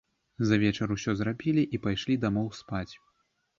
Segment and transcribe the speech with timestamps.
[0.51, 2.91] За вечар усё зрабілі і пайшлі дамоў спаць.